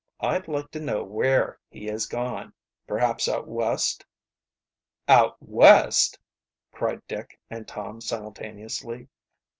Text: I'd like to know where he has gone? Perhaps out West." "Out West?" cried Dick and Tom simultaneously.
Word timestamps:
I'd 0.19 0.47
like 0.47 0.71
to 0.71 0.79
know 0.79 1.03
where 1.03 1.59
he 1.69 1.85
has 1.85 2.07
gone? 2.07 2.53
Perhaps 2.87 3.27
out 3.27 3.47
West." 3.47 4.03
"Out 5.07 5.37
West?" 5.39 6.17
cried 6.71 7.03
Dick 7.07 7.39
and 7.51 7.67
Tom 7.67 8.01
simultaneously. 8.01 9.09